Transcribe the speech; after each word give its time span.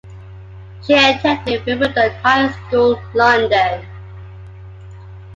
She 0.83 0.93
attended 0.93 1.63
Wimbledon 1.63 2.11
High 2.23 2.49
School, 2.53 2.99
London. 3.13 3.85